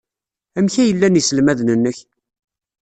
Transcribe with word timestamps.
Amek 0.57 0.75
ay 0.77 0.91
llan 0.95 1.17
yiselmaden-nnek? 1.19 1.97